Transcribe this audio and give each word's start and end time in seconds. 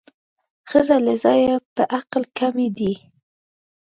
ښځې 0.69 0.97
له 1.07 1.13
ځایه 1.23 1.53
په 1.75 1.83
عقل 1.97 2.23
کمې 2.37 2.67
دي 2.77 2.93